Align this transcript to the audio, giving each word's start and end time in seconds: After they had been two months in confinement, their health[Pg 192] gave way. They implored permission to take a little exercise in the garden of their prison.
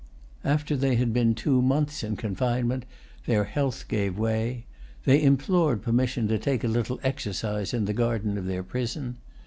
After 0.43 0.75
they 0.75 0.95
had 0.95 1.13
been 1.13 1.35
two 1.35 1.61
months 1.61 2.03
in 2.03 2.15
confinement, 2.15 2.85
their 3.27 3.45
health[Pg 3.45 3.51
192] 3.91 3.95
gave 3.95 4.17
way. 4.17 4.65
They 5.05 5.21
implored 5.21 5.83
permission 5.83 6.27
to 6.29 6.39
take 6.39 6.63
a 6.63 6.67
little 6.67 6.99
exercise 7.03 7.71
in 7.71 7.85
the 7.85 7.93
garden 7.93 8.35
of 8.35 8.47
their 8.47 8.63
prison. 8.63 9.17